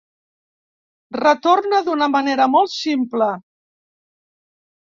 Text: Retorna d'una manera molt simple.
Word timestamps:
Retorna 1.17 1.83
d'una 1.91 2.09
manera 2.15 2.49
molt 2.55 2.75
simple. 2.79 3.31